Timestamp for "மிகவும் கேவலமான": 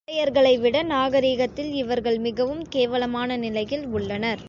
2.19-3.37